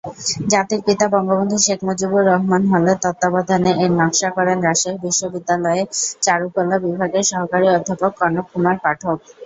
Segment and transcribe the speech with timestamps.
[0.51, 5.87] জাতির পিতা বঙ্গবন্ধু শেখ মুজিবুর রহমান হলের তত্ত্বাবধানে এর নকশা করেন রাজশাহী বিশ্ববিদ্যালয়ের
[6.21, 9.17] চারুকলা বিভাগের সহকারী অধ্যাপক কনক কুমার পাঠক।